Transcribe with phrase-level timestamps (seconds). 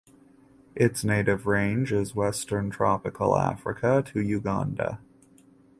[0.75, 4.99] Its native range is western Tropical Africa to Uganda.